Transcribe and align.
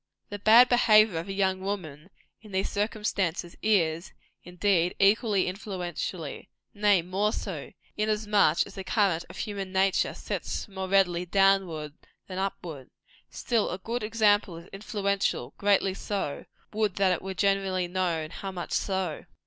The 0.29 0.39
bad 0.39 0.67
behaviour 0.67 1.19
of 1.19 1.29
a 1.29 1.31
young 1.31 1.59
woman, 1.59 2.09
in 2.41 2.53
these 2.53 2.71
circumstances, 2.71 3.55
is, 3.61 4.13
indeed, 4.43 4.95
equally 4.97 5.45
influential 5.45 6.27
nay, 6.73 7.01
more 7.03 7.31
so, 7.31 7.71
inasmuch 7.95 8.65
as 8.65 8.73
the 8.73 8.83
current 8.83 9.25
of 9.29 9.37
human 9.37 9.71
nature 9.71 10.15
sets 10.15 10.67
more 10.67 10.87
readily 10.87 11.27
downward 11.27 11.93
than 12.25 12.39
upward. 12.39 12.89
Still, 13.29 13.69
a 13.69 13.77
good 13.77 14.01
example 14.01 14.57
is 14.57 14.67
influential 14.73 15.53
greatly 15.59 15.93
so: 15.93 16.45
would 16.73 16.95
that 16.95 17.11
it 17.13 17.21
were 17.21 17.35
generally 17.35 17.87
known 17.87 18.31
how 18.31 18.51
much 18.51 18.71
so! 18.71 19.25